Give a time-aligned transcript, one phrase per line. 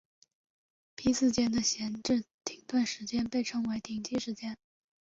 [0.95, 4.57] 批次间的闲置停顿时间被称为停机时间。